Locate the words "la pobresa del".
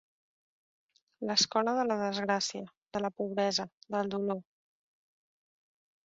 3.05-4.09